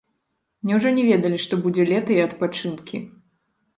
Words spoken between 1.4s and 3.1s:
што будзе лета і адпачынкі?